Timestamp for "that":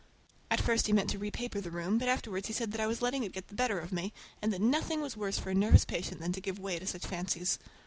2.71-2.81, 4.51-4.59